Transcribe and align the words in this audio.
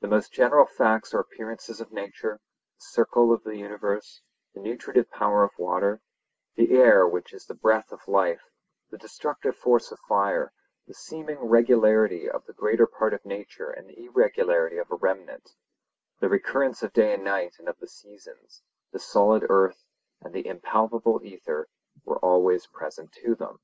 The 0.00 0.08
most 0.08 0.32
general 0.32 0.66
facts 0.66 1.14
or 1.14 1.20
appearances 1.20 1.80
of 1.80 1.92
nature, 1.92 2.38
the 2.76 2.84
circle 2.84 3.32
of 3.32 3.44
the 3.44 3.54
universe, 3.56 4.20
the 4.52 4.58
nutritive 4.60 5.08
power 5.12 5.44
of 5.44 5.52
water, 5.60 6.00
the 6.56 6.72
air 6.76 7.06
which 7.06 7.32
is 7.32 7.46
the 7.46 7.54
breath 7.54 7.92
of 7.92 8.08
life, 8.08 8.42
the 8.90 8.98
destructive 8.98 9.54
force 9.56 9.92
of 9.92 10.00
fire, 10.08 10.52
the 10.88 10.94
seeming 10.94 11.36
regularity 11.38 12.28
of 12.28 12.46
the 12.46 12.52
greater 12.52 12.88
part 12.88 13.14
of 13.14 13.24
nature 13.24 13.70
and 13.70 13.88
the 13.88 14.06
irregularity 14.06 14.76
of 14.76 14.90
a 14.90 14.96
remnant, 14.96 15.52
the 16.18 16.28
recurrence 16.28 16.82
of 16.82 16.92
day 16.92 17.14
and 17.14 17.22
night 17.22 17.54
and 17.60 17.68
of 17.68 17.78
the 17.78 17.86
seasons, 17.86 18.62
the 18.90 18.98
solid 18.98 19.46
earth 19.48 19.84
and 20.20 20.34
the 20.34 20.48
impalpable 20.48 21.20
aether, 21.24 21.68
were 22.04 22.18
always 22.18 22.66
present 22.66 23.12
to 23.12 23.36
them. 23.36 23.60